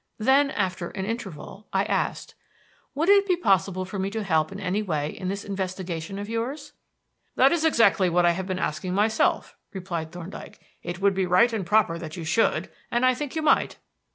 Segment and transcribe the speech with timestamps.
[0.17, 2.33] Then, after an interval, I asked:
[2.95, 6.27] "Would it be possible for me to help in any way in this investigation of
[6.27, 6.73] yours?"
[7.35, 10.59] "That is exactly what I have been asking myself," replied Thorndyke.
[10.81, 13.77] "It would be right and proper that you should, and I think you might."